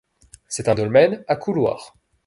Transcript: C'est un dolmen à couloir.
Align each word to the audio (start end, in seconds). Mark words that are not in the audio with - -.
C'est 0.47 0.67
un 0.67 0.73
dolmen 0.73 1.23
à 1.27 1.35
couloir. 1.35 1.93